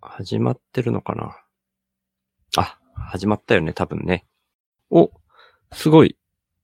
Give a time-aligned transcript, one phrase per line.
[0.00, 1.36] 始まってるのかな？
[2.56, 4.26] あ、始まったよね、多分ね。
[4.90, 5.10] お、
[5.72, 6.16] すごい。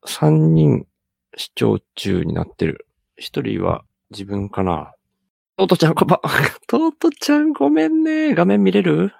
[0.07, 0.87] 3人
[1.37, 2.87] 視聴中になってる。
[3.21, 4.93] 1人は自分かな？
[5.57, 6.21] トートちゃんこんばん、
[6.69, 8.35] トートちゃんごめんね。
[8.35, 9.13] 画面見れる？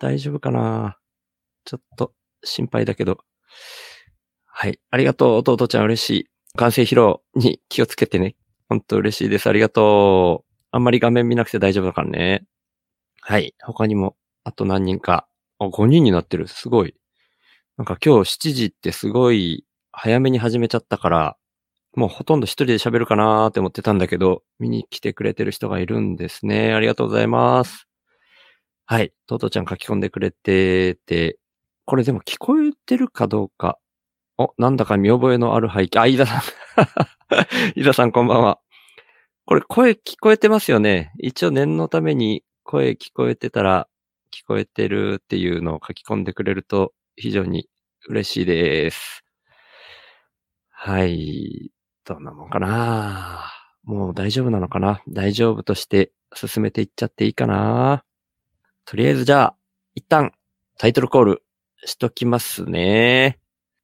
[0.00, 0.98] 大丈夫かな？
[1.64, 2.12] ちょっと
[2.44, 3.18] 心配だけど。
[4.46, 4.80] はい。
[4.90, 6.28] ありがとう、トートちゃん嬉しい。
[6.56, 8.36] 完成披露に気をつけてね。
[8.68, 9.48] ほんと嬉しいです。
[9.48, 10.52] ありがとう。
[10.70, 12.46] あんまり画面見なくて大丈夫だからね。
[13.24, 13.54] はい。
[13.62, 15.28] 他にも、あと何人か。
[15.60, 16.48] あ、5人になってる。
[16.48, 16.96] すごい。
[17.78, 21.36] なんか今日7時ってすごい早めに始めちゃったから、
[21.94, 26.74] もうほとんど一人で喋るかなーって思ってたんだけど、見に来てくれてる人がいるんですね。
[26.74, 27.86] ありがとうございます。
[28.86, 29.12] はい。
[29.28, 31.38] トトちゃん書き込んでくれてて、
[31.84, 33.78] これでも聞こえてるかどうか。
[34.36, 36.00] お、なんだか見覚えのある背景。
[36.00, 36.42] あ、飯田さん。
[37.78, 38.58] 飯田さんこんばんは。
[39.46, 41.12] これ声聞こえてますよね。
[41.18, 43.88] 一応念のために声聞こえてたら、
[44.32, 47.68] 聞こえてるっていうのを書き込んでくれると非常に
[48.08, 49.22] 嬉しいです。
[50.70, 51.70] はい。
[52.04, 53.44] どんなもんかな？
[53.84, 55.02] もう大丈夫なのかな？
[55.08, 58.04] 大丈夫として進めていっちゃっていいかな？
[58.84, 59.56] とりあえずじゃあ、
[59.94, 60.32] 一旦
[60.78, 61.42] タイトルコール
[61.84, 63.38] しときますね。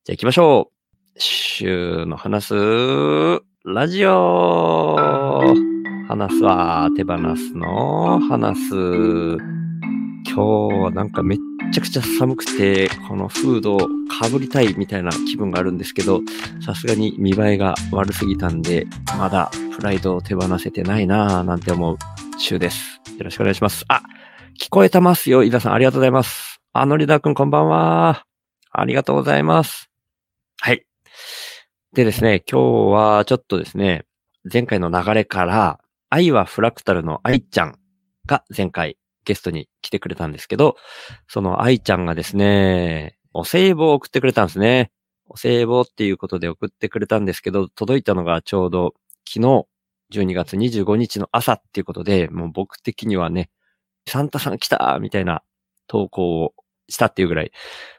[0.04, 0.70] じゃあ行きましょ
[1.16, 1.20] う。
[1.20, 2.54] 週の話す
[3.64, 4.96] ラジオ
[6.08, 8.74] 話すわ、手放すの、話す。
[10.24, 11.38] 今日はなんかめっ
[11.70, 16.22] ちゃくちゃ寒くて、このフードをかぶりたいみたいな気分があるんですけど、
[16.64, 18.86] さすがに見栄えが悪すぎたんで、
[19.18, 21.98] まだプライドを手放せてないなぁなんて思う
[22.38, 23.02] 週です。
[23.18, 23.84] よろしくお願いします。
[23.88, 24.00] あ、
[24.58, 25.44] 聞こえてますよ。
[25.44, 26.62] 伊沢さんありがとうございます。
[26.72, 28.24] あのりだくんこんばんは。
[28.72, 29.90] ありがとうございます。
[30.58, 30.86] はい。
[31.92, 34.06] でですね、今日はちょっとですね、
[34.50, 37.78] 前回の流れから、愛はフラクタルの愛ちゃん
[38.26, 40.76] が前回ゲストに来てくれたんですけど、
[41.28, 44.90] その愛ちゃんがですね、お歳暮を送ってくれたんですね。
[45.26, 48.94] お歳暮っていうことで送ってくれたんですけど、届いたのがちょうど
[49.28, 49.66] 昨日
[50.12, 53.50] 12月25日の朝っていうことで、もう僕的にはね、
[54.08, 55.42] サンタさん来たみたいな
[55.86, 56.54] 投稿を
[56.88, 57.52] したっていうぐらい、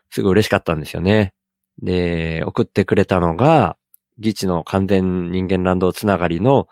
[0.10, 1.34] すごい嬉しかったんですよね。
[1.82, 3.78] で、送ってくれたのが、
[4.18, 6.68] ギチの完全人間ランドつながりの、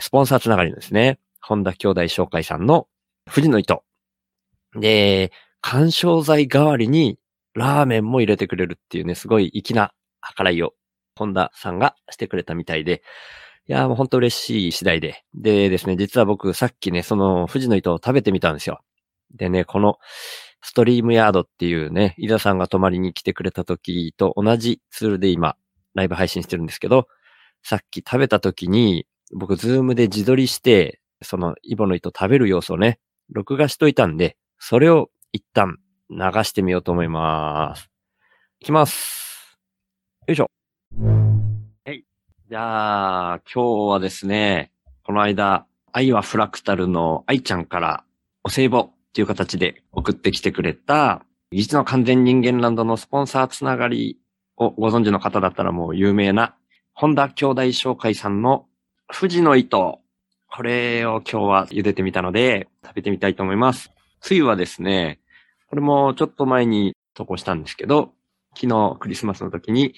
[0.00, 1.18] スポンサーつながりのですね。
[1.40, 2.86] 本田兄弟紹介さんの
[3.30, 3.84] 富士の糸。
[4.74, 5.30] で、
[5.60, 7.18] 干渉剤代わりに
[7.54, 9.92] ラーメンも入れてくれるっていうね、すごい粋な
[10.36, 10.74] 計らいを
[11.16, 13.02] 本田さんがしてくれたみたいで、
[13.66, 15.24] いやーもうほんと嬉しい次第で。
[15.34, 18.80] でですね、実は僕さっきね、その藤の糸を食べてみたんですよ。
[19.34, 19.98] でね、この
[20.62, 25.56] StreamYard っていうね、伊沢さんが泊まりに来てくれた時と同じツールで今、
[25.94, 27.06] ライブ配信してるんですけど、
[27.62, 29.06] さっき食べた時に、
[29.36, 33.00] 僕、 Zoom で自撮りして、その揖保乃糸食べる様子をね、
[33.30, 35.78] 録画しといたんで、それを一旦
[36.08, 37.90] 流してみようと思います。
[38.60, 39.58] いきます。
[40.28, 40.46] よいしょ。
[41.84, 42.04] はい。
[42.48, 44.70] じゃあ、今日はですね、
[45.02, 48.04] この間、愛はフラクタルの愛ちゃんから
[48.44, 54.20] お歳暮っていう形で送ってきてくれた、実の完全人間ランドのスポンサーつながり
[54.56, 56.54] をご存知の方だったらもう有名な、
[56.92, 58.66] 本田兄弟紹介さんの
[59.12, 60.00] 富士の糸。
[60.50, 63.90] これを今日は茹でてみたので、食べてみたいと思います。
[64.20, 65.20] つゆはですね、
[65.68, 68.12] これもちょっと前に投稿したんですけど、
[68.54, 69.94] 昨日クリスマスの時に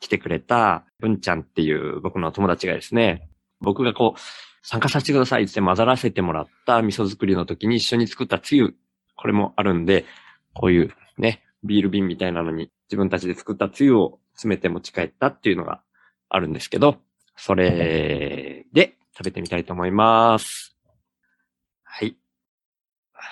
[0.00, 3.28] 来てくれた文ちゃんっていう僕の友達がですね、
[3.60, 4.20] 僕がこう、
[4.62, 8.74] 参加させてくださいって混ざらせてもらった味噌作りの時に一緒に作ったつゆ、
[9.16, 10.04] これもあるんで、
[10.52, 15.80] こういうね、ビール瓶みたいなのに自分たちで作ったつゆを詰めて持ち帰ったっていうのが
[16.28, 16.98] あるんですけど、
[17.40, 20.76] それで食べてみたいと思います。
[21.84, 22.16] はい。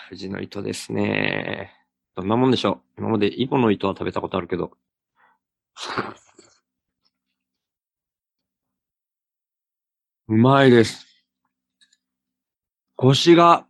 [0.08, 1.72] 藤の糸ですね。
[2.14, 3.00] どんなもんでしょう？
[3.00, 4.70] 今までイボの糸は食べたことあるけど。
[10.28, 11.04] うまいです。
[12.94, 13.66] コシが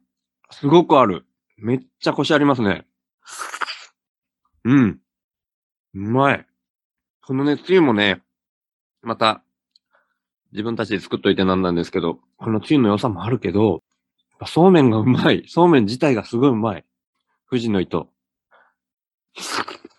[0.50, 1.25] すごくある。
[1.56, 2.87] めっちゃコシありますね。
[4.64, 5.00] うん。
[5.94, 6.46] うまい。
[7.22, 8.22] このね、つゆもね、
[9.02, 9.43] また、
[10.56, 13.82] 自分たちで作っといてなんなんですけど、このつゆの良さもあるけど、
[14.47, 15.44] そうめんがうまい。
[15.49, 16.85] そうめん自体がすごいうまい。
[17.50, 18.08] 富士の糸。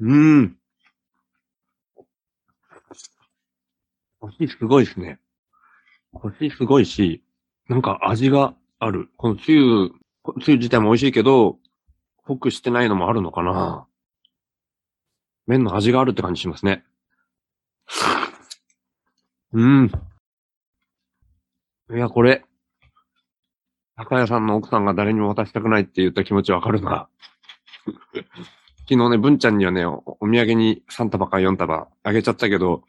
[0.00, 0.58] うーん。
[4.20, 5.18] コシすごいですね。
[6.12, 7.24] コシすごいし、
[7.68, 9.08] なんか味がある。
[9.16, 9.90] このつゆ、
[10.42, 11.56] つゆ自体も美味しいけど、
[12.26, 13.86] 濃くしてないのもあるのかな。
[15.46, 16.84] 麺の味があるって感じしますね。
[19.54, 19.90] うん。
[21.90, 22.44] いや、これ、
[23.96, 27.08] 高谷さんの奥さんが誰にも渡したくないって言った気持ちわかるな。
[28.88, 32.82] 昨日ね、文ちゃんにはね、お土産に3束か4束あげちゃったけど、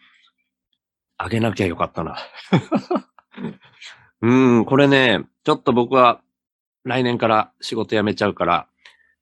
[1.17, 2.17] あげなきゃよかったな。
[4.21, 6.21] うん、これね、ちょっと僕は
[6.83, 8.67] 来年から仕事辞めちゃうから、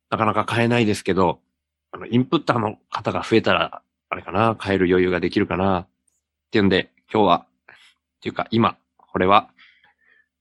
[0.10, 1.42] なかなか買えないですけど、
[1.92, 5.88] あの、インプッターの方が増えたら、あれかな、買える余裕ができるかな、
[6.54, 7.76] っていうんで、今日は、っ
[8.22, 9.50] ていうか今、これは、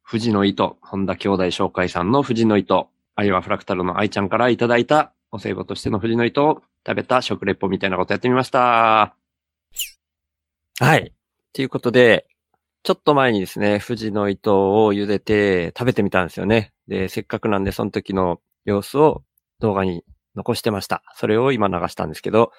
[0.06, 9.16] 富士の糸、本田兄弟紹介さんの富士の糸、愛はフラクタルの愛ちゃんからいただいたお歳暮としての富士の糸を食べた食レポみたいなことやってみました。
[10.80, 11.14] はい。
[11.54, 12.26] ということで、
[12.82, 16.74] ちょっと前にですね、富士の糸を茹でて食べてみたんですよね。
[16.88, 19.22] で、せっかくなんでその時の様子を
[19.60, 20.04] 動画に
[20.36, 21.02] 残してました。
[21.16, 22.52] それを今流したんですけど、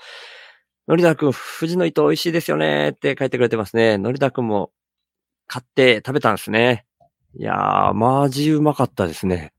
[0.88, 3.97] のりだくん、富士の糸美味しいですよねって書いてくれてますね。
[3.97, 4.71] のりだくんも
[5.47, 6.85] 買って食べたんですね。
[7.35, 9.53] いやー、マジうまかったですね。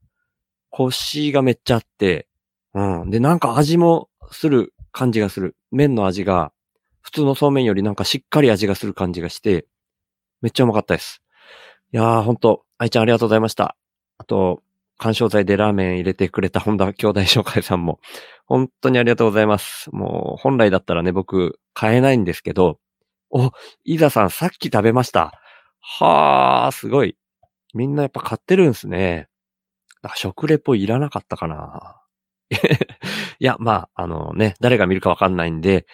[0.70, 2.28] コシがめっちゃあって、
[2.74, 3.10] うん。
[3.10, 5.56] で、なんか味もする感じがする。
[5.70, 6.52] 麺の味が、
[7.00, 9.66] 普通のそうめんよりなんかしっかり味がする感じがして、
[10.42, 11.22] めっちゃうまかったです。
[11.92, 13.76] いやー、ほんと、愛ちゃんありがとうございました。
[14.18, 14.62] あと、
[14.98, 18.00] 干渉剤でラーメン入れてくれた本田兄弟紹介さんも、
[18.46, 19.90] 本当にありがとうございます。
[19.92, 22.78] もう、本来だったらね、僕、買えないんですけど、
[23.30, 23.50] お、
[23.84, 25.32] イザさんさっき食べました。
[25.80, 27.16] はー、すごい。
[27.74, 29.28] みんなやっぱ買ってるんですね。
[30.14, 32.00] 食レポいらなかったかな。
[33.40, 35.86] いや、まあ、あのね、誰が見るかわかんないんで、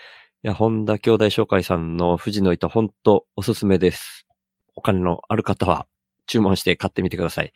[0.43, 4.26] いや、本田兄弟紹介さんの富士の糸、ほんとおすすめです。
[4.75, 5.87] お金のある方は
[6.26, 7.52] 注文して買ってみてください。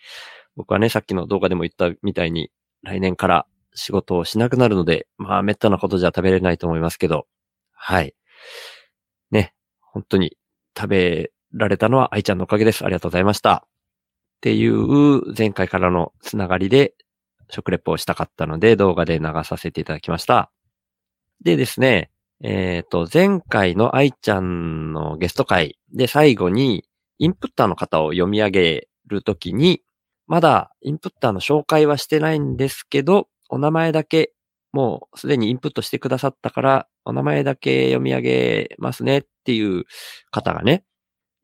[0.56, 2.50] 僕はね、さっきの動画でも言ったみたいに、
[2.82, 7.26] 来年から仕事をしなくなるので、まあ、めったなことじゃ食べれないと思いますけど、
[7.72, 8.14] はい。
[9.30, 10.36] ね、本当に
[10.76, 12.84] 食べられたのは愛ちゃんのおかげです。
[12.84, 13.66] ありがとうございました。
[14.36, 16.94] っていう前回からのつながりで
[17.48, 20.50] 食レポをしたかったので動画で流させていただきました。
[21.42, 22.10] でですね、
[22.42, 26.84] えっ、と、前回の愛ちゃんのゲスト会で最後に
[27.18, 29.82] インプッターの方を読み上げるときに、
[30.26, 34.32] まだインプッターの紹介はしてないんですけど、お名前だけ
[34.74, 39.84] もうすでにインプットしてくださったから、お名前だけ読み上げますねっていう
[40.32, 40.82] 方がね、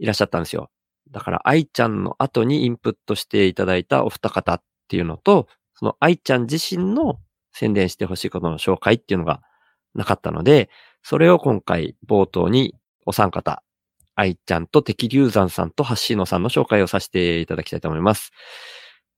[0.01, 0.69] いらっしゃったんですよ。
[1.13, 7.21] だから、愛ちゃんの後にインプットしていただいたお二方っていうのと、その愛ちゃん自身の
[7.53, 9.43] 宣伝してほしいことの紹介っていうのが
[9.95, 10.69] なかったので、
[11.05, 12.75] それを今回冒頭に
[13.07, 13.63] お三方、
[14.21, 18.33] 愛ちゃんと敵流山さんと橋野さんの紹介をさせていただきたいと思います。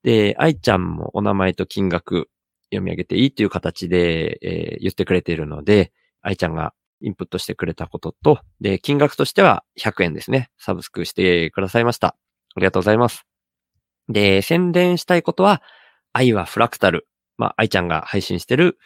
[0.04, 2.28] で、愛ちゃんもお名前と金額
[2.66, 10.50] 読み上げていいという形で、えー言ってくれているので、愛ちゃんがインプットしてくれたことと、で、金額としては100円ですね。
[10.56, 12.16] サブスクしてくださいました。
[12.54, 13.26] ありがとうございます。
[14.08, 15.62] で、宣伝したいことは、
[16.12, 17.08] 愛はフラクタル。
[17.38, 18.78] まあ、愛ちゃんが配信してる、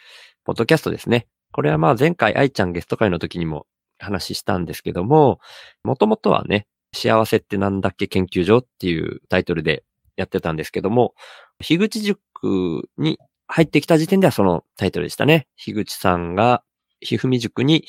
[0.45, 1.27] ポッドキャストですね。
[1.51, 3.67] これはまあ、前回愛ちゃんゲスト会の時にも
[3.99, 5.39] 話したんですけども、
[5.83, 9.83] もともとはね、幸せってなんだっけ研究所っていうタイトルで
[10.15, 11.13] やってたんですけども、
[11.59, 15.47] 樋口塾に入ってきた時点ではそのタイトルでしたね。
[15.55, 16.63] 樋口さんが、
[16.99, 17.85] ひふみ塾に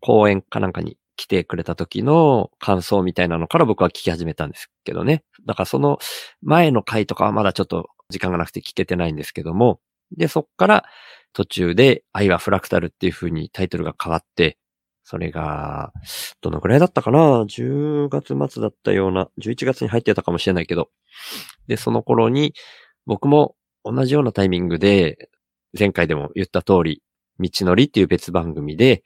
[0.00, 5.24] 講演かなんかに来てくれた時の感想みたいなのから僕は聞き始めたんですけどね。
[5.46, 5.98] だからその
[6.42, 9.80] 前の回とかはまだちょっと時間がなくて聞けてないんですけども、
[10.16, 10.84] で、そっから
[11.32, 14.58] 途中で愛はフラクタルっていう風にタイトルが変わって、
[15.04, 15.92] それが、
[16.40, 20.90] どのくらいだったかな ?10 月末だったような、11月に入ってたかもしれないけど。
[21.66, 22.54] で、その頃に
[23.06, 25.30] 僕も同じようなタイミングで、
[25.78, 27.02] 前回でも言った通り、
[27.40, 29.02] 道のりっていう別番組で、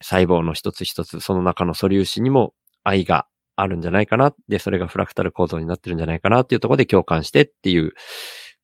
[0.00, 3.26] 細胞の一つ一つ、その中の素粒子にも愛が
[3.56, 4.34] あるんじゃないかな。
[4.48, 7.92] で、それがフラクタル構造になってるんじゃないかなっていうところで共感してっていう。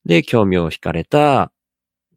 [0.05, 1.51] で、興味を惹かれた、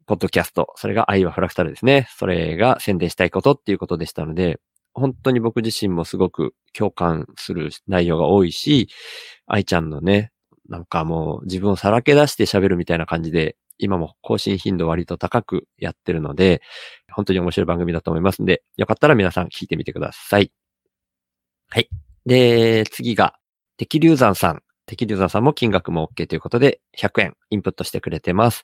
[0.08, 0.72] ポッドキャスト。
[0.76, 2.08] それが愛はフラクタルですね。
[2.16, 4.58] それが宣伝したいことっていうことでしたので、
[4.94, 8.88] 本当に僕自身もすごく共感する内容が多いし、
[9.46, 10.32] 愛ちゃんのね、
[10.66, 16.62] なんかもう自分をさらけ出して喋るみたいな感じで、今も更新頻度割と高くやってるので、
[17.12, 20.50] 本当に面白い番組だと思いますんで、よかったら皆さん聞いてみてください。
[21.68, 21.90] はい。
[22.24, 23.34] で、次が、
[23.76, 24.62] 敵流山さん。
[24.86, 28.62] 敵流山さんも金額も OK ということで、100円インプットしてくれてます。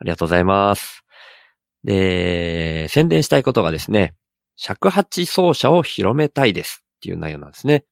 [0.00, 1.04] ありがとうございます。
[1.84, 4.14] で、宣伝したいことがですね、
[4.56, 7.84] 尺八奏者を広めたいですっていう内容なんですね。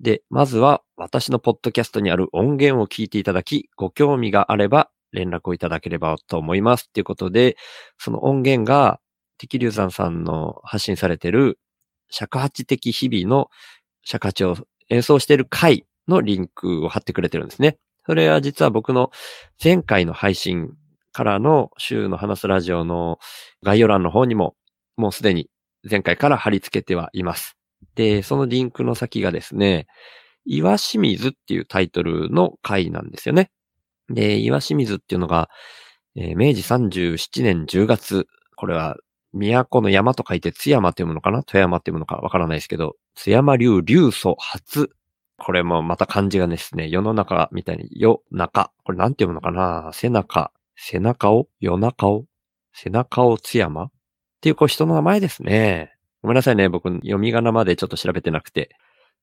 [0.00, 7.56] で、まずは私のポッドキャストにある音源を聞いていただき、ご興味があれば連絡をいただければと思いますっていうことで、
[7.98, 9.00] その音源が
[9.38, 11.58] 敵流山さんの発信されている
[12.10, 13.48] 尺八的日々の
[14.04, 14.56] 尺八を
[14.90, 17.78] 演奏している回のリンクを貼ってくれてるんですね。
[18.06, 19.10] それは実は僕の
[19.62, 20.74] 前回の配信
[21.18, 23.18] からの週の話すラジオの
[23.64, 24.54] 概要欄の方にも
[24.96, 25.50] もうすでに
[25.90, 27.56] 前回から貼り付けてはいます。
[27.96, 29.88] で、そのリンクの先がですね、
[30.44, 33.50] 岩清水っていうタイトルの回なんですよね。
[34.08, 35.50] で、岩清水っていうのが、
[36.14, 38.96] えー、明治37年10月、これは
[39.32, 41.42] 都の山と書いて津山って読むのかな？
[41.42, 44.90] 富山って読むのかわからないですけど、津山流流祖初。
[45.36, 48.70] これもまた漢字がですね、世の中みたいに、夜中。
[48.84, 49.90] これなんて読むのかな？
[49.92, 52.24] 背中、背中を夜中を
[52.72, 53.84] 背中を津山？
[53.84, 53.90] っ
[54.40, 55.92] ていうこう人の名前ですね。
[56.22, 56.68] ごめんなさいね。
[56.68, 58.70] 僕、読み仮名までちょっと調べてなくて。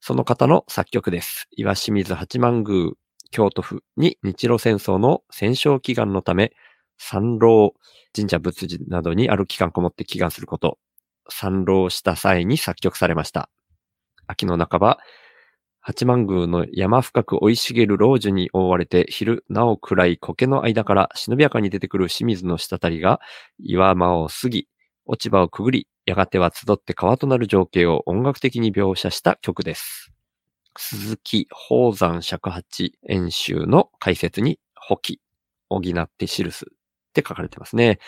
[0.01, 1.47] その方の作曲です。
[1.51, 2.91] 岩清水八幡宮、
[3.31, 6.51] 京都府に日露戦争の戦勝祈願のため、
[6.97, 7.73] 参籠、
[8.13, 10.79] 神社仏寺などにある期間こもって祈願すること、
[11.29, 13.49] 参籠した際に作曲されました。
[14.27, 14.99] 秋の半ば、
[15.87, 23.21] 八幡宮の山深く生い茂る老樹に覆われて昼なお暗い苔の間から忍びやかに出てくる清水の滴りが
[23.59, 24.67] 岩間を過ぎ、
[25.05, 30.11] 落ち葉をくぐり、やがては集って川となる情景を音楽的に描写した曲です。
[30.75, 35.21] 鈴木宝山尺八演習の解説に、補記、
[35.69, 37.99] 補って記すって書かれてますね。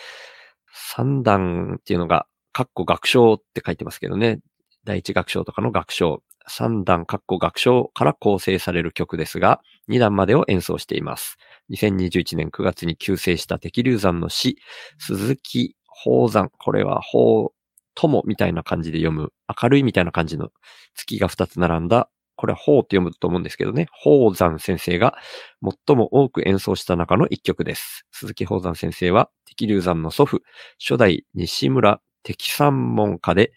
[0.74, 4.40] 三段っていうのが、カッコ学章って書いてますけどね。
[4.88, 6.24] 第一楽章とかの楽章。
[6.48, 11.36] 三段カッコ楽章から構成される曲ですが、二段までを演奏しています。
[11.72, 14.58] 2021年9月に急成した敵流山の詩、
[14.98, 15.76] 鈴木
[16.06, 16.50] 宝山。
[16.58, 17.50] これは宝
[17.96, 20.52] 友みたいな感じで読む、明るいみたいな感じの
[20.96, 25.18] 月が2つ並んだ、これは宝って読むと思うんですけどね、宝山先生が
[25.62, 28.06] 最も多く演奏した中の一曲です。
[28.12, 30.44] 鈴木宝山先生は、敵流山の祖父、
[30.80, 33.54] 初代西村敵三門下で、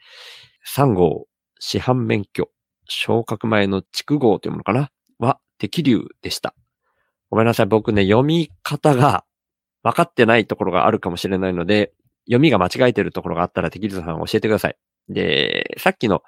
[0.67, 1.27] 3号
[1.59, 2.51] 市販免許、
[2.87, 4.91] 昇格前の筑号というものかな？
[5.19, 6.55] は、敵流でした。
[7.31, 7.67] ごめんなさい。
[7.67, 9.25] 僕ね、読み方が
[9.83, 11.93] 分かってないところがあるかもしれないので、
[12.27, 14.77] 読みが間違えてるところがあったら、テキリザさん教えてください。
[15.09, 16.23] で、さっきの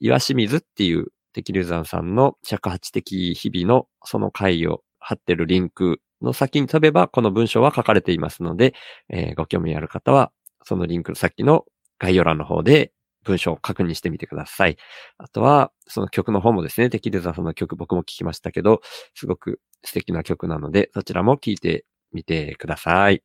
[0.00, 8.74] 岩清水っていうテキリザンさんの尺八的日々のその回を貼ってるリンクの先に飛べば、この文章は書かれていますので、
[9.08, 10.32] えー、ご興味ある方は、
[10.64, 11.64] そのリンクさっきの
[11.98, 12.92] 概要欄の方で
[13.24, 14.76] 文章を確認してみてください。
[15.18, 18.80] あとは、その曲の方もですね、テキルザさんの曲僕も聞きましたけど、
[19.14, 23.22] すごく素敵な曲なので、そちらも聞いてみてください。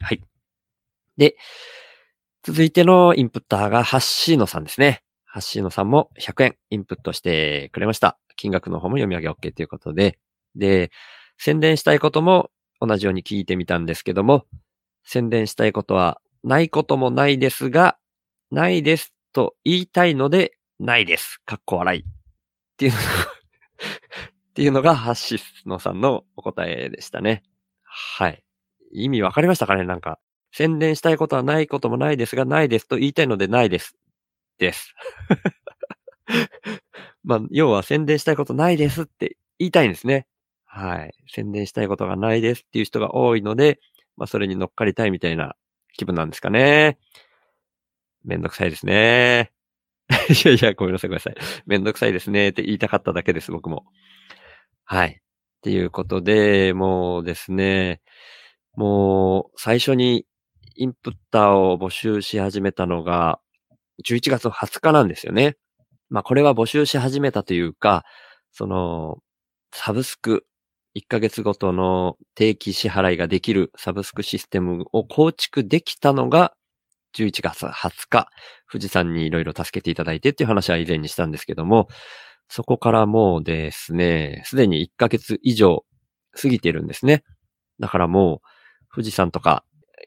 [0.00, 0.22] はい。
[1.16, 1.36] で、
[2.42, 5.02] 続いてのインプッターがハッシーノさんですね。
[5.24, 8.18] ハッシーノさんも100円インプットしてくれました。
[8.36, 10.18] 金額の方も読み上げ OK ということで。
[10.56, 10.90] で、
[11.38, 12.50] 宣伝したいことも
[12.80, 14.44] 同じように聞いてみたんですけども、
[15.04, 17.96] 宣伝したいことはないこともないですが、
[18.52, 21.40] ないですと言いたいので、ないです。
[21.46, 22.02] かっこ笑い。
[22.02, 22.04] っ
[22.76, 27.44] ていうのがっていうのがハッシーノさんのお答えでしたね。
[27.82, 28.44] はい。
[28.92, 29.84] 意味わかりましたかね？
[29.84, 30.18] なんか、
[30.52, 33.96] 宣伝したいことはないこともないですが、ないですと言いたいのでないです。
[34.58, 34.94] です。
[37.24, 40.26] まあ、要は宣伝したいことないですって言いたいんですね。
[40.66, 41.14] はい。
[41.26, 43.80] 宣伝したいことがないですっていう人が多いので、
[44.18, 45.56] まあ、それに乗っかりたいみたいな
[45.94, 46.98] 気分なんですかね。
[48.24, 49.52] めんどくさいですね。
[50.44, 51.34] いやいや、ごめんなさい、ごめんなさい。
[51.66, 53.84] めんどくさいですねって言いたかっただけです、僕も。
[54.84, 55.08] はい。
[55.10, 55.14] っ
[55.62, 58.00] ていうことで、もうですね、
[58.74, 60.26] もう最初に
[60.76, 63.40] インプッターを募集し始めたのが、
[64.06, 65.56] 11月20日なんですよね。
[66.10, 68.04] まあこれは募集し始めたというか、
[68.52, 69.18] その、
[69.72, 70.46] サブスク、
[70.94, 76.54] 1ヶ月ごとの定期支払いができるサブスクシステムを構築できたのが、
[77.14, 78.28] 11月20日、
[78.70, 81.88] 富士山にいろいろ助けていただいてっていう話は以前にしたんですけども、
[82.48, 85.84] そこからもうですね、すでに1ヶ月以上
[86.40, 87.24] 過ぎてるんですね。
[87.80, 89.64] だからもう、富士山とか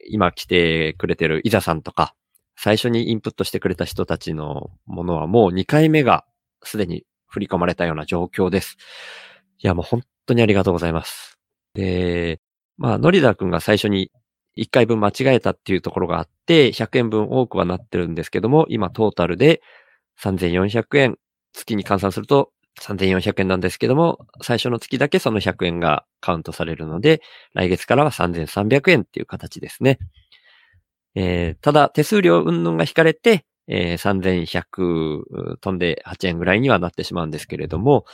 [0.08, 2.14] 今来てくれてるイザさんとか、
[2.56, 6.24] 最初にインプットしてくれた人たちのものはもう2回目が
[6.62, 8.76] すでに振り込まれたような状況です。
[9.58, 11.38] いや、もう本当にありがとうございます。
[11.74, 12.40] で、
[12.78, 14.10] まあ、ノリダ君が最初に
[14.56, 19.62] 1回分間違えたっていうところがあって、100円分多くはなってるんですけども、今トータルで
[20.22, 21.18] 3400円、
[21.52, 27.22] 月に換算すると3400円なんですけども、最初の月だけその100円がカウントされるので、
[27.54, 29.98] 来月からは3300円っていう形ですね。
[31.14, 38.04] えー、ただ、手数料云々が引かれて、えー、3100飛んで8円ぐらいにはなってしまうんですけれども、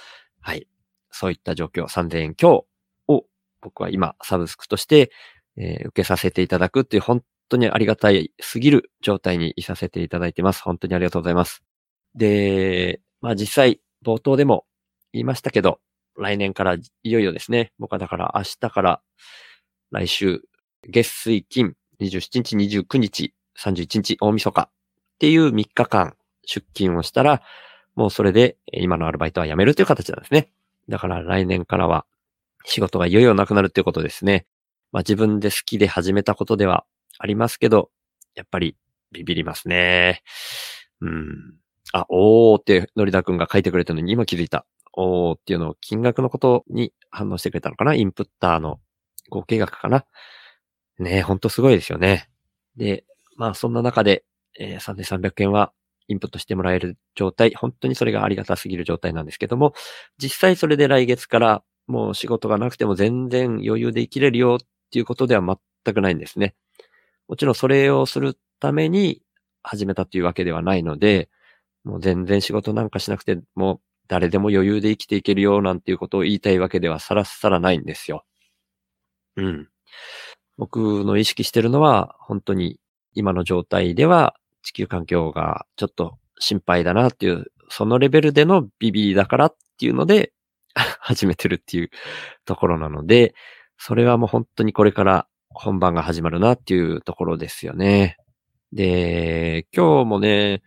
[0.40, 0.66] はい。
[1.10, 2.66] そういった状況、3000円強
[3.08, 3.26] を
[3.60, 5.10] 僕は今、サブスクとして、
[5.56, 10.62] えー、受けさせていただくっていう本当にありがたいすぎる状態にいさせていただいてます。
[10.62, 11.62] 本当にありがとうございます。
[12.14, 14.64] で、まあ実際、冒頭でも
[15.12, 15.80] 言いましたけど、
[16.16, 17.72] 来年からいよいよですね。
[17.78, 19.00] 僕はだから明日から
[19.90, 20.42] 来週、
[20.88, 24.70] 月水金、27日、29日、31日、大晦日っ
[25.18, 27.42] ていう3日間出勤をしたら、
[27.94, 30.50] もうそれで今のアルバイトは辞めるという形なんですね。
[30.88, 32.06] だから来年からは
[32.64, 34.46] 仕事がいよいよなくなるっていうことですね。
[34.92, 36.84] まあ自分で好きで始めたことでは
[37.18, 37.90] ありますけど、
[38.34, 38.76] やっぱり
[39.10, 40.22] ビビりますね。
[41.00, 41.54] うん。
[41.92, 44.64] あ、おーってのりだくんが書いてくれたのに今気づいた。
[44.94, 47.94] おーっていうのを金額のことに反応してくれたのかな？
[47.94, 48.80] インプッターの
[49.30, 50.04] 合計額かな？
[50.98, 52.28] ねえ、ほんとすごいですよね。
[52.76, 53.04] で、
[53.36, 54.24] まあそんな中で、
[54.58, 55.72] えー、3300円は
[56.08, 59.72] インプットしてもらえる状態、本当にそれがありがたすぎる状態なんですけども、
[60.18, 66.54] 実際それで来月からもう仕事がなくても全然余裕で生きれるよっっていうことでは全くないんですね。
[67.26, 69.22] もちろんそれをするために
[69.62, 71.30] 始めたというわけではないので、
[71.82, 78.26] もう全然仕事なんかしなくても誰でも余裕で生きていけるよなんていうことを言いたいわけではさらさらないんですよ。
[79.36, 79.68] うん。
[80.58, 82.78] 僕の意識してるのは本当に
[83.14, 90.34] 今の状態では地球環境がちょっと心配だなっていう、そのレベルでのビビりだからっていうので
[91.00, 91.90] 始めてるっていう
[92.44, 93.34] ところなので、
[93.84, 98.16] それはもう本当にこれから本番が始まるなっていうところですよね。
[98.72, 100.62] で、今日もね、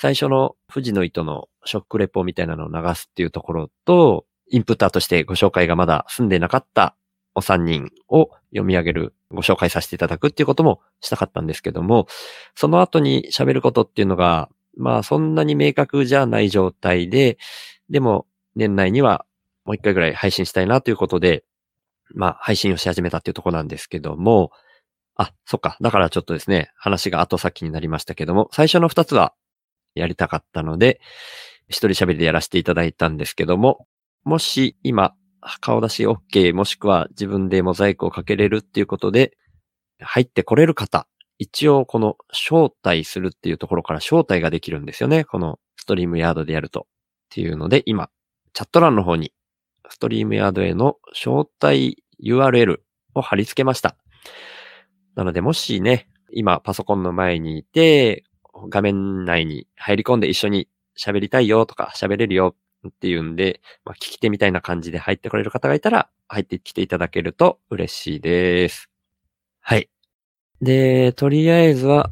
[0.00, 6.96] 最初の富士の糸のショックレポみたいなのを流すっていうところと、インプッターとしてご紹介がまだ済んでなかった
[7.36, 12.08] お三人を読み上げる、ご紹介させていただくっていうこともしたかったんですけども、
[12.56, 17.38] その後に喋ることっていうのが、まあそんなに明確じゃない状態で、
[17.90, 18.26] でも
[18.56, 19.24] 年内には
[19.64, 21.44] もう一回ぐらい配信したいなということで、
[22.14, 24.50] まあ配信をし始めたっていうところなんですけども、
[25.16, 25.76] あ、そっか。
[25.80, 29.32] だからちょっとですね、話が後先になりましたけども、最初の二つは
[29.94, 31.00] やりたかったので、
[31.68, 33.86] 一人喋りでやらせていただいたんですけども、
[34.24, 35.14] もし今
[35.60, 39.36] 顔出し OK もしくは自分でモザイクをかけれるっていうことで、
[40.00, 41.06] 入ってこれる方、
[41.38, 45.24] 一応この招待するっていうところから招待ができるんですよね。
[45.24, 46.86] このストリームヤードでやると。
[47.34, 48.10] っていうので、今、
[48.52, 49.32] チャット欄の方に、
[49.88, 52.78] ストリームヤードへの招待 URL
[53.14, 53.96] を貼り付けました。
[55.14, 58.24] なので、もしね、今パソコンの前にいて、
[58.68, 60.68] 画面内に入り込んで一緒に
[60.98, 62.54] 喋りたいよとか喋れるよ
[62.88, 68.90] っていうんで、まあ、聞き手みたいな感じで入ってこれる方がいたら、入ってきていただけると嬉しいです。
[69.60, 69.90] はい。
[70.60, 72.10] で、とりあえずは、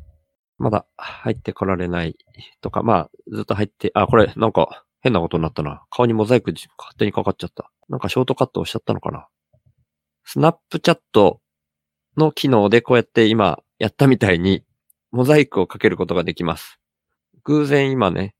[0.58, 2.16] まだ入ってこられない
[2.60, 5.82] とか、まあ、ずっと入って、あ、これ、なんか、変なことになったな。
[5.90, 7.70] 顔にモザイク勝手にかかっちゃった。
[7.88, 9.26] なんかショートカットをしちゃったのかな。
[10.24, 11.40] スナップチャット
[12.16, 14.64] の機能でこうやって今やったみたいに、
[15.10, 16.78] モザイクをかけることができます。
[17.44, 18.34] 偶然今ね、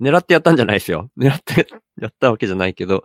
[0.00, 1.10] 狙ってやったんじゃないですよ。
[1.18, 1.66] 狙って
[2.00, 3.04] やったわけじゃないけど、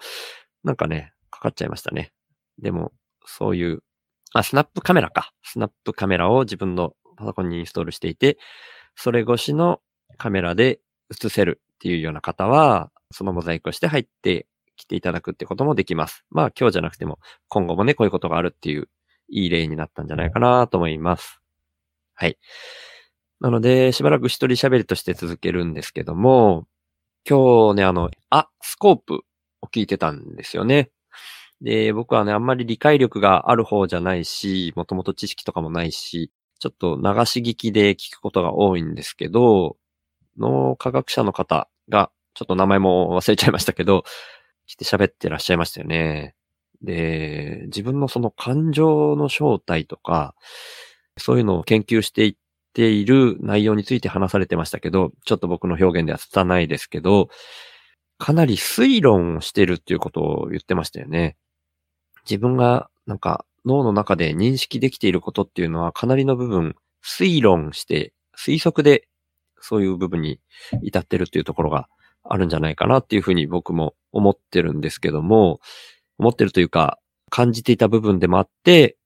[0.63, 2.11] なんかね、かかっちゃいましたね。
[2.59, 2.91] でも、
[3.25, 3.83] そういう、
[4.33, 5.31] あ、スナップカメラか。
[5.43, 8.37] スナップカメラを自分のパソコンにインストールしていて、
[8.95, 9.81] それ越しの
[10.17, 10.79] カメラで
[11.11, 16.25] 映せるっていうような方は、そのモザイクをして入ってきていただくってこともできます。
[16.29, 18.89] まあ今日じゃなくても、今後もね、こういうことがあるっていう、
[19.29, 21.39] いい例になったんじゃないかなと思います。
[22.15, 22.37] はい。
[23.39, 26.67] なので、しばらく一人喋りとして続けるんですけども、
[27.29, 29.21] 今日ね、あの、あ、スコープ
[29.61, 30.91] を聞いてたんですよね。
[31.61, 39.77] で、僕はね、あんまり理解力がある方じゃないし、もともと知識とかもないし、ちょっと流し聞きで聞くことが多いんですけど、
[40.37, 44.05] 脳科学者の方が、ちょっと名前も忘れちゃいましたけど、
[44.65, 46.35] 来て喋ってらっしゃいましたよね。
[46.81, 50.35] で、自分のその感情の正体とか、
[51.17, 52.35] そういうのを研究していっ
[52.71, 57.27] ている内容について話されてましたけど、ちょっと僕の表現では拙いですけど、
[58.17, 61.35] かなり推論をしてるっていうことを言ってましたよね。
[62.23, 69.09] 自分がなんか脳の中で認識できていることっていうのはかなりの部分推論して推測で
[69.59, 70.39] そういう部分に
[70.83, 71.89] 至ってるっていうところが
[72.23, 75.59] あるんじゃないかなっていうふうに僕も思ってるんですけども、
[76.17, 78.97] 思ってるというか感じていた部分でもあって、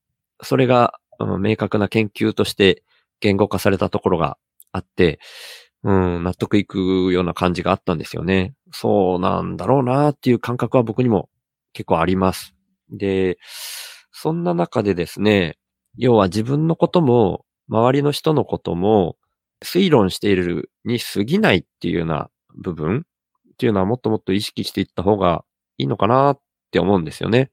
[0.42, 2.84] それが、うん、明確な研究として
[3.20, 4.38] 言語化されたところが
[4.72, 5.20] あって、
[5.84, 8.54] うん、納得いくような感じがあったんですよね。
[8.72, 11.30] そうなんだろうなっていう感覚は僕にも
[11.74, 12.56] 結構あります。
[12.90, 13.38] で、
[14.12, 15.58] そんな中でですね、
[15.98, 19.18] 要は自分のことも、周りの人のことも、
[19.64, 23.06] 推論しているに過ぎないっていうような部分
[23.54, 25.46] っていうのはもっともっと意識していった方が
[25.78, 26.40] いいのかなっ
[26.72, 27.52] て思うんですよね。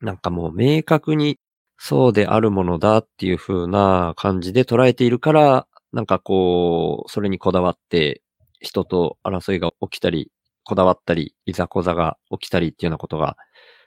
[0.00, 1.38] なんかもう明確に
[1.78, 8.22] そうであるものだっていう風な感じで捉えているから、なんかこう、それにこだわって
[8.60, 10.30] 人と争いが起きたり
[10.64, 13.36] こだわったり、いざこざが起きたりっていうようなことが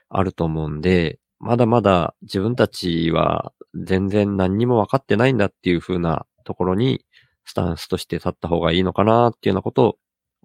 [0.08, 7.04] あると思うんで、まだまだ自分たちは全然何にも分かってないんだっていう風なところに
[7.44, 9.96] スタンスとして立った方がいいのかなっていうようなことを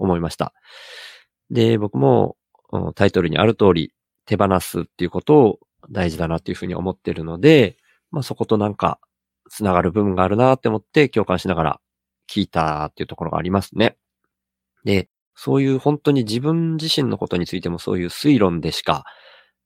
[0.01, 0.53] 思いました。
[1.49, 2.37] で、僕も
[2.95, 3.93] タイトルにある通り
[4.25, 5.59] 手放すっていうことを
[5.89, 7.77] 大事だなっていうふうに思ってるので、
[8.11, 8.99] まあそことなんか
[9.49, 11.81] 繋がる部分があるなって思って共感しながら
[12.29, 13.97] 聞いたっていうところがありますね。
[14.83, 19.05] で、そういう本当に自分自身のことについてもそういう推論でしか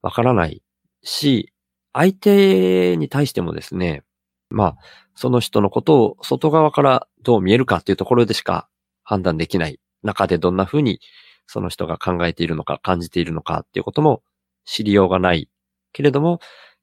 [0.02, 0.64] わからない
[1.04, 1.54] し、
[1.94, 4.04] 相手に対してもですね、
[4.50, 4.78] まあ、
[5.16, 8.68] その人のことを外側からどう見えるかっていうところでしか
[9.04, 11.02] 判断できない中でどんな風に
[11.48, 14.24] その人が考えているのか感じているのかっていうことも
[14.66, 15.50] 知りようがない
[15.94, 16.40] けれども、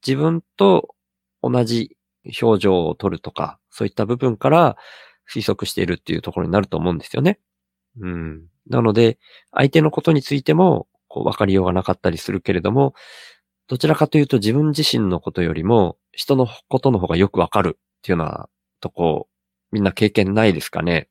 [0.06, 0.94] 自分と
[1.42, 1.96] 同じ
[2.40, 4.76] 表情を取るとか、そういった部分から
[5.32, 7.38] 推測しているっていうところになると思うんですよね。
[8.00, 8.46] うん。
[8.68, 9.18] なので、
[9.52, 12.94] 相手のことについても、こう、わかりようがなかったりするけれども、
[13.68, 18.48] どちらかというと自分自身のことよりも、人のことの方がよくわかるっていうような
[18.80, 19.28] とこ、
[19.72, 21.08] みんな経験ないですかね。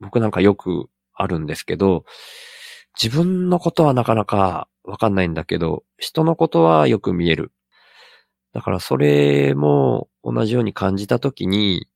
[0.00, 0.88] 僕なんかよく
[1.20, 2.04] あるんですけど、
[3.00, 7.52] 自分のことはなかなかわかんないんだけど、人のことはよく見える。
[8.52, 11.86] だからそれも同じように感じたときに、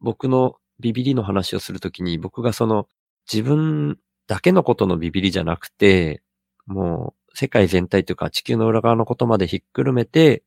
[0.00, 2.88] 僕のビビリの話をするときに、僕がその
[3.32, 6.22] 自分だけのことのビビリじゃなくて、
[6.66, 10.42] もう世界全体というか地球の裏側のことまでひっくるめて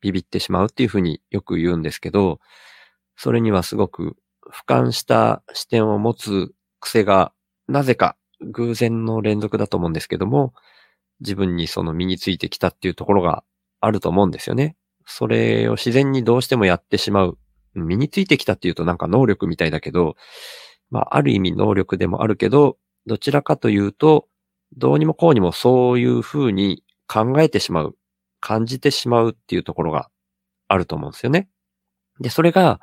[0.00, 2.40] ビビってしまうっていうふうによく言うんですけど、
[3.16, 4.16] それにはすごく
[4.52, 7.32] 俯瞰した視点を持つ癖が
[7.70, 10.52] なぜか偶然の連続だと思うんですけども、
[11.20, 13.44] 自分にその身についてきたっていうところが
[13.80, 14.76] あると思うんですよね。
[15.06, 17.38] それを自然にどうしてもやってしまう。
[17.74, 20.16] 身についてきたっていうとなんか能力みたいだけど、
[20.90, 24.26] まあ、ある意味能力でもあるけど、どちらかというと、
[24.76, 27.96] どうにもこうにもそういうふうに考えてしまう、
[28.40, 30.10] 感じてしまうっていうところが
[30.66, 31.48] あると思うんですよね。
[32.20, 32.80] で、それが、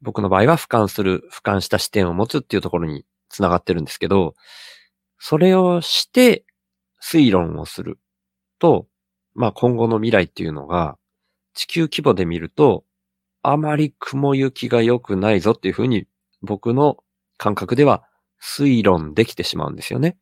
[0.00, 4.34] 僕の場合は俯瞰する、俯瞰した視点を持つっていうところにつながってるんですけど、
[5.18, 6.44] それをして
[7.02, 7.98] 推論をする
[8.58, 8.86] と、
[9.34, 10.96] まあ今後の未来っていうのが
[11.54, 12.84] 地球規模で見ると
[13.42, 16.06] あまり雲行きが良くないぞっていうふうに
[16.42, 16.98] 僕の
[17.38, 18.04] 感覚では
[18.40, 20.16] 推論できてしまうんですよね。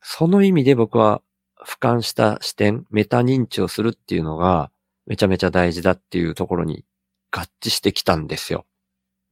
[0.00, 1.22] その意味で僕は
[1.66, 4.70] 俯瞰した視点、メタ認知をするっていうのが
[5.06, 6.84] めちゃめちゃ大事だっていうところに
[7.30, 8.64] 合致してきたんですよ。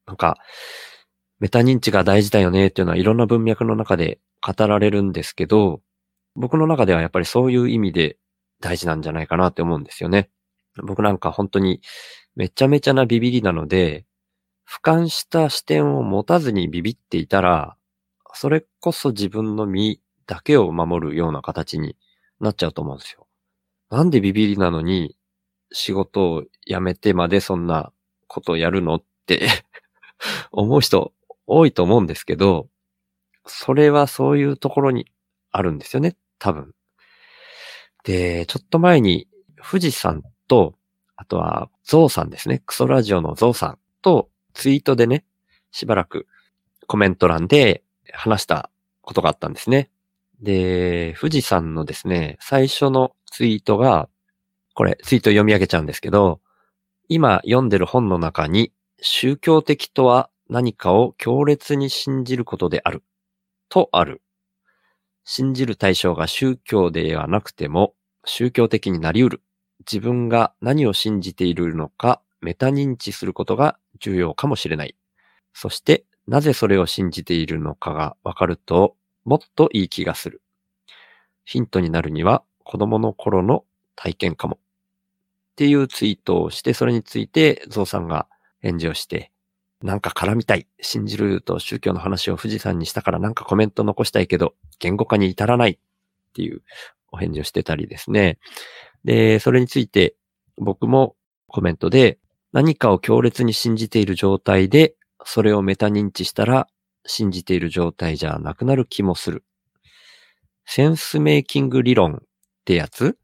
[0.07, 0.39] なんか、
[1.39, 5.83] メタ認知が大事だよねっていうのはいろんな文脈の中で語られるんですけど、
[6.35, 8.19] 僕の中ではやっぱりそういう意味で
[8.61, 10.31] 大事なんじゃないかなって思うんですよね。
[10.83, 11.81] 僕なんか本当に
[12.35, 14.07] めちゃめちゃなビビりなので、
[14.69, 17.77] 俯瞰した視点を持たずにビビっていたら、
[18.35, 21.97] それこそ自分の身だけを守るような形に
[22.41, 23.27] なっちゃうと思うんですよ。
[23.91, 25.17] なんでビビりなのに
[25.73, 27.93] 仕事を辞めてまでそんな
[28.27, 29.49] ことをやるのって
[30.51, 31.13] 思う人
[31.47, 32.69] 多いと思うんですけど、
[33.47, 35.11] それはそういうところに
[35.53, 36.73] あるんですよね、多分。
[38.05, 39.29] で、ちょっと前に、
[39.69, 40.75] 富士山と、
[41.17, 42.63] あとは、ゾウさんですね。
[42.67, 45.25] クソラジオのゾウさんとツイートでね、
[45.73, 46.27] しばらく
[46.87, 47.83] コメント欄で
[48.13, 49.91] 話したことがあったんですね。
[50.41, 54.09] で、富士山のですね、最初のツイートが、
[54.75, 56.41] これ、ツイート読み上げちゃうんですけど、
[57.09, 63.03] 今読んでる本の中に、宗教的とは何かを強烈に信じることである。
[63.69, 64.23] とある。
[65.25, 69.43] 信じる対象が宗教ではなくても宗教的になり得る。
[69.81, 74.97] 自分が何を信じているのかメタ認知することが重要かもしれない。
[75.53, 80.43] そしてなぜそれを信じているのかがわかるともっといい気がする。
[81.45, 84.59] ヒントになるには子供の頃の体験かも。
[84.59, 88.29] っていうツイートをして、それについてゾウさんが
[88.61, 89.33] 返事をして、
[89.83, 90.67] なんか絡みたい。
[90.81, 95.79] 信じると宗教の話を富士山にしたからなんかコメント残したいけど、言語化に至らないっ
[96.33, 96.63] ていう
[97.13, 98.39] お返事をしてたりですね。
[99.05, 100.17] で、それについて
[100.57, 101.15] 僕も
[101.47, 102.19] コメントで
[102.53, 106.69] 何かを強烈に信じている状態で、それをメタ認知したら
[107.05, 109.45] 信じている状態じゃなくなる気もする。
[110.65, 112.19] センスメイキング理論っ
[112.65, 113.17] てやつ？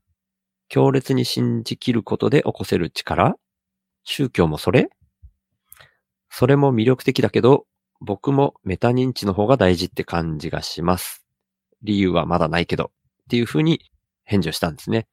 [0.68, 3.36] 強烈に信じきることで起こせる力？
[4.04, 4.90] 宗教もそれ？
[6.34, 7.66] それも魅力的だけど、
[8.00, 11.22] 僕もメタ認知の方が大事って感じがします。
[11.82, 13.90] 理由はまだないけど、っていうふうに
[14.24, 15.06] 返事をしたんですね。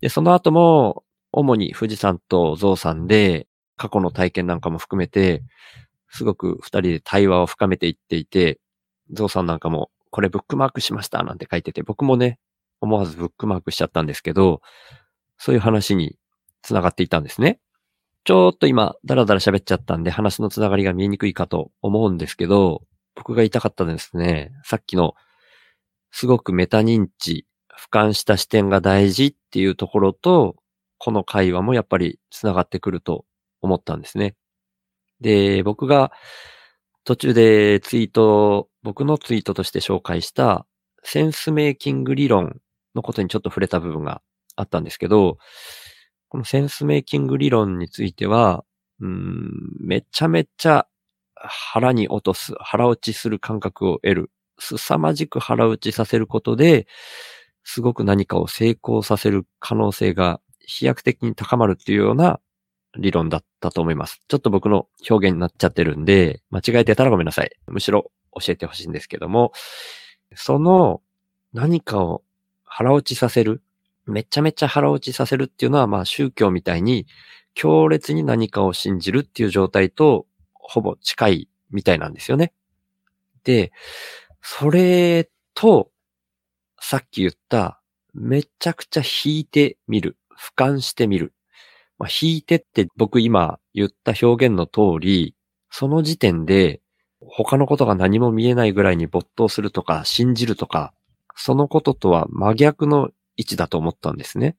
[0.00, 5.44] で、その後も、主に富士山とゾウさんで、過去の体験なんかも含めて、
[6.08, 8.58] すごく二人で対話を深めていっていて、
[9.12, 12.40] ゾウさんなんかもこれブックマークしましたなんて書いてて、僕もね、
[12.80, 14.62] 思わずブックマークしちゃったんですけど、
[15.38, 16.18] そういう話に
[16.62, 17.60] 繋がっていたんですね。
[18.24, 22.82] ちょっと今、だらだら喋っちゃったんで、話の繋がりが見えにくいかと思うんですけど、
[23.14, 25.14] 僕が言いたかったですね、さっきの、
[26.10, 27.46] すごくメタ認知、
[27.78, 30.56] 俯瞰した視点が大事っていうところと、
[30.98, 33.24] この会話もやっぱり繋がってくると
[33.62, 34.36] 思ったんですね。
[35.20, 36.12] で、僕が
[37.04, 40.66] 途中でツイート、僕のツイートとして紹介した
[41.02, 42.60] センスメイキング理論
[42.94, 44.20] のことにちょっと触れた部分が
[44.56, 45.38] あったんですけど、
[46.30, 48.64] このセンスメイキング理論については、
[49.00, 50.86] うん、めちゃめちゃ
[51.34, 56.86] 腹に落とす、腹落ちする感覚を得る、凄まじく腹落ちさせることで、
[57.64, 62.40] すごく何かを成功させる可能性が飛躍的に高まるっていうような
[62.96, 64.20] 理論だったと思います。
[64.28, 67.50] ちょっと僕の表現になっちゃってるんで、間違えてたらごめんなさい。
[67.66, 69.52] むしろ教えてほしいんですけども、
[70.36, 71.02] その
[71.52, 72.22] 何かを
[72.64, 73.62] 腹落ちさせる、
[74.06, 77.06] めちゃめちゃ腹落ちさせるっていうのは、まあ宗教みたいに
[77.54, 82.52] 強烈に何かを信じるっていう状態とほぼ近いみたいなんですよね。
[83.44, 83.72] で、
[84.42, 85.90] それと、
[86.80, 87.80] さっき言った、
[88.14, 91.32] めちゃくちゃ引いてみる、俯瞰してみる。
[91.98, 95.34] まあ、引いてって僕今言った表現の通り、
[95.70, 96.80] その時点で
[97.20, 100.94] 他のことが何も見えないぐらいに没頭するとか信じるとか、
[101.36, 104.56] そのこととは真逆の位置だと思ったんですね。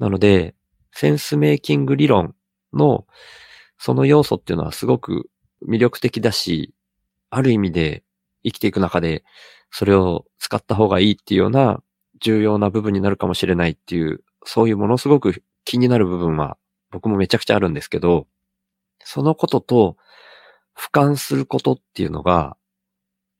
[0.00, 0.56] なので、
[0.90, 2.34] センスメイキング理論
[2.72, 3.06] の
[3.78, 5.30] その要素っていうのはすごく
[5.66, 6.74] 魅力的だし、
[7.30, 8.02] ある意味で
[8.44, 9.24] 生きていく中で
[9.70, 11.82] それを使った方がいいっていうような
[12.20, 16.58] 重要な部分になるかもしれないっていう、そういうものすごく気になる部分は
[16.90, 18.26] 僕もめちゃくちゃあるんですけど、
[19.04, 19.96] そのことと
[20.76, 22.56] 俯瞰することっていうのが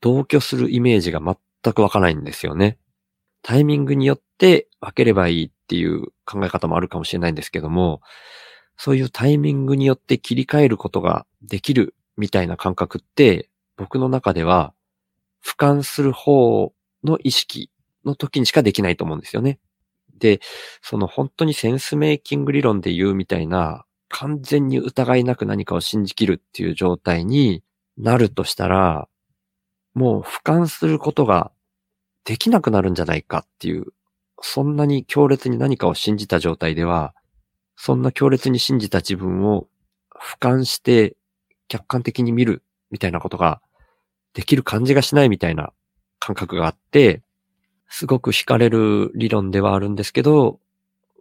[0.01, 2.79] 同居するイメージが全く湧かないんですよね。
[3.43, 8.01] タイミングによって分ければいいっていう考え方もあるかもしれないんですけども、
[8.77, 14.73] そういうタイミングによって切り替えることができるみたいな感覚って僕の中では
[15.45, 16.73] 俯瞰する方
[17.05, 17.71] の意識
[18.05, 19.59] の時にしかできないと思うんですよね。
[20.19, 20.41] で、
[20.81, 27.65] その本当にセンスメイキング理論で言うみたいな、完全に疑いなく何かを信じきるっていう状態に
[27.97, 29.09] なるとしたら、
[29.95, 31.51] もう俯瞰することが
[32.25, 33.87] できなくなるんじゃないかっていう、
[34.41, 37.15] そんなに強烈に何かを信じた状態では、
[37.77, 39.67] そんな強烈に信じた自分を
[40.15, 41.17] 俯瞰して
[41.69, 43.61] 客観的に見るみたいなことが
[44.35, 45.73] できる感じがしないみたいな
[46.19, 47.23] 感覚があって、
[47.89, 50.61] すごく惹かれる理論ではあるんですけど、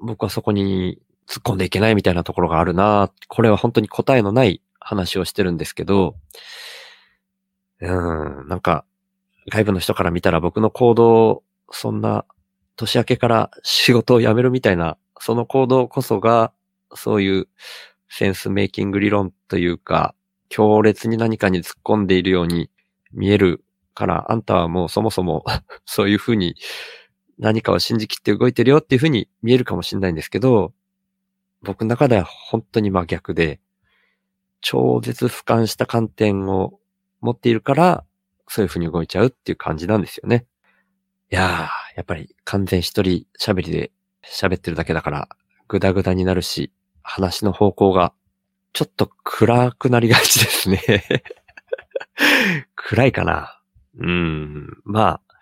[0.01, 6.15] 僕はそこに突っ込んでいけないみたいなところがあるなこれは本当に答えのない話をしてるんですけど、
[7.79, 8.85] うん、なんか、
[9.49, 12.25] 外部の人から見たら僕の行動、そんな、
[12.75, 16.51] 年明けから仕事を辞めるみたいな、その行動こそが、
[16.93, 17.47] そういう
[18.09, 20.15] センスメイキング理論というか、
[20.49, 22.69] 強烈に何かに突っ込んでいるように
[23.13, 25.45] 見えるから、あんたはもうそもそも
[25.85, 26.55] そういうふうに
[27.39, 30.73] 何かを信じきって動いてるよっていうふうに見えるかもしれないんですけど、
[31.63, 33.59] 僕の中では本当に真逆で、
[34.61, 36.79] 超絶俯瞰した観点を
[37.21, 38.05] 持っているから、
[38.53, 40.45] そういうふうに動いちゃうっていう感じなんですよね。
[41.31, 43.91] いやー、やっぱり完全一人喋りで
[44.25, 45.29] 喋ってるだけだから、
[45.69, 46.69] ぐだぐだになるし、
[47.01, 48.11] 話の方向が
[48.73, 50.81] ちょっと暗くなりがちですね
[52.75, 53.61] 暗いかな。
[53.97, 54.81] うん。
[54.83, 55.35] まあ、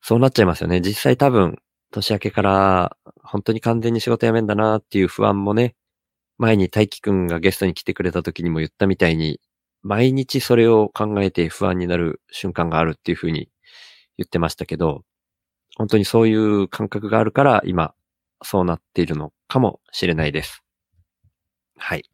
[0.00, 0.80] そうなっちゃいますよね。
[0.80, 5.74] 実際多分、年明けから本当に完全に仕事辞めんだなっていう不安もね、
[6.38, 9.40] 前に大輝くんがゲストに来てくれた時にも言ったみたいに、
[9.86, 13.48] 毎日それを考えて不安になる瞬間があるっていうふうに
[14.18, 15.04] 言ってましたけど、
[15.76, 17.94] 本当にそういう感覚があるから今、
[18.42, 20.64] そうなっているのかもしれないです。
[21.78, 22.10] はい。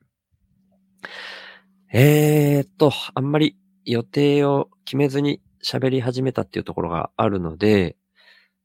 [1.94, 3.56] えーっと、あんまり
[3.86, 7.96] 予定を決めずに喋り始めたっていうところがあるので、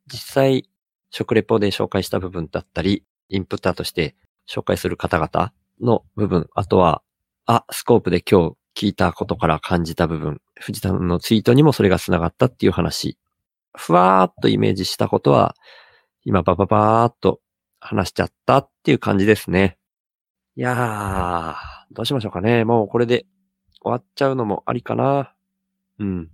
[0.08, 0.70] 実際、
[1.12, 4.18] 食レポで紹介した部分だったり、インプッターとして
[4.50, 7.04] 紹介する方々の部分、あとは、
[7.46, 13.18] あ、スコープで今日聞いたことから感じた部分、藤田のツイートにもそれが繋がったっていう話、
[13.76, 15.56] ふわーっとイメージしたことは、
[16.26, 17.40] 今バババーっと
[17.80, 19.80] 話しちゃったっていう感じですね。
[20.56, 21.56] いやー、
[21.92, 22.66] どうしましょうかね。
[22.66, 23.26] もうこれで
[23.82, 25.34] 終わっちゃうのもありかな。
[25.98, 26.30] うん。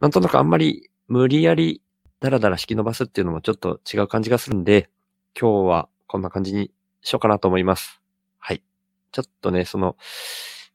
[0.00, 1.80] なんとなくあんまり無理やり
[2.20, 4.90] ダラダラ引き伸ばすっていうのもちょっと違う感じがするんで、
[5.40, 8.02] 今日はこんな感じにしようかなと思います。
[8.38, 8.62] はい。
[9.10, 9.96] ちょっとね、その、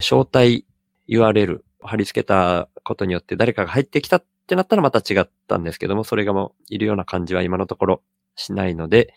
[0.00, 0.66] 招待
[1.08, 8.02] URL 貼り付けたことによって誰かが入ってきたっってなったらまた違ったんですけども、それがもういるような感じは今のところ
[8.34, 9.14] しないので、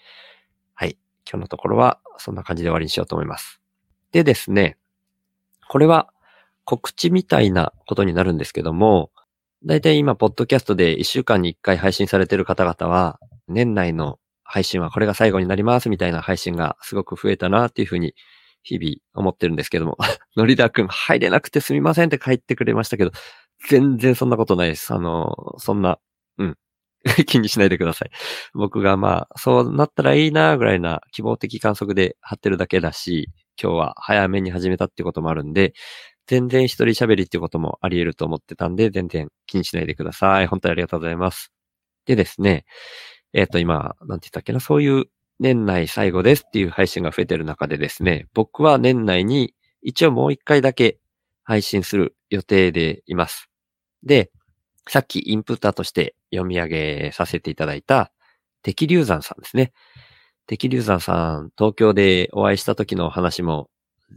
[0.75, 0.95] はい。
[1.27, 3.59] 今日のところはそんな感じで終わりにしようと思います。
[4.11, 4.77] でですね、
[5.69, 6.13] これは
[6.65, 9.09] 告知みたいなことになるんですけども、
[9.65, 18.13] だいたい今、ポッドキャストで1週間に1回配信されている方々は、年内の配信はこれが最後になりますみたいな配信がすごく増えたなっていうふうに
[18.63, 19.97] 日々思ってるんですけども、
[20.35, 23.11] ノリダーくん入れなくてすみませんって帰ってくれましたけど、
[23.69, 24.93] 全然そんなことないです。
[24.93, 25.99] あの、そんな、
[26.37, 26.57] うん。
[27.27, 28.11] 気にしないでください。
[28.53, 33.29] 僕がまあ、そうなったらいいなぐらいな希望的観測で貼ってるだけだし、
[33.61, 35.73] 今日は早めに始めたってこともあるんで、
[36.27, 40.47] 全然一人喋りってこともあり得ると思ってたんで、全然気にしないでください。
[40.47, 41.51] 本当にありがとうございます。
[42.05, 42.65] でですね、
[43.33, 45.05] えっ、ー、と今、なんて言ったっけな、そういう
[45.43, 50.99] 年内最後ですっていう配信が増えてる中でですね、僕は年内に一応もう一回だけ
[51.43, 53.49] 配信する予定でいます。
[54.03, 54.31] で、
[54.87, 58.13] さっきインプッターとして読み上げさせていただいた、
[58.61, 59.73] 敵流山さんですね。
[60.47, 63.69] 敵流山さん、東京でお会いした時の話も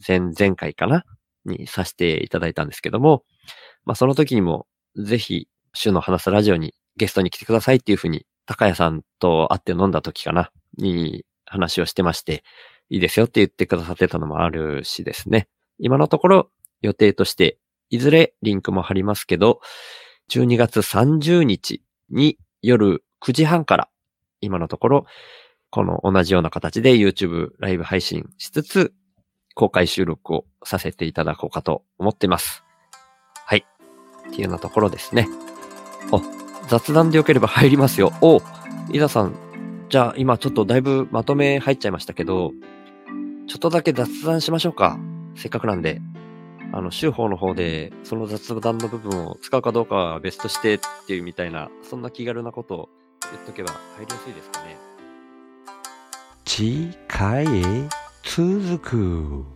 [0.07, 1.05] 前々回かな
[1.45, 3.25] にさせていただいたんですけども、
[3.85, 12.45] まあその時にもぜひ、週の話すラジオにゲストに来てくださいっていうふうに、高谷さんと会って飲んだ時かなに話をしてまして、
[12.89, 15.49] いいですよって言ってくださってたのもあるしですね。
[15.79, 16.51] 今のところ
[16.83, 17.59] 予定として、
[17.91, 19.61] いずれリンクも貼りますけど、
[20.31, 23.89] 12月30日に夜9時半から、
[24.41, 25.07] 今のところ、
[25.71, 28.95] この同じような形で YouTube ライブ配信しつつ、
[29.55, 32.65] 公開収録をさせていただこうかと思っています。
[33.47, 33.65] はい。
[34.29, 35.29] っていうようなところですね。
[36.13, 36.21] あ、
[36.69, 38.13] 雑談でよければ入りますよ。
[38.21, 38.43] お
[38.93, 39.35] 伊沢さん、
[39.89, 42.53] じゃあ今ちょっとだいぶまとめ入っちゃいましたけど、
[43.47, 44.99] ちょっとだけ雑談しましょうか。
[45.37, 46.01] せっかくなんで。
[46.73, 52.89] あの、週報の方で、その雑談の部分を使うかどうかは別としてっていうみたいな、そんな気軽なことを
[53.31, 54.77] 言っとけば入りやすいですかね。
[56.45, 57.63] 次回へ
[58.25, 59.56] 続く。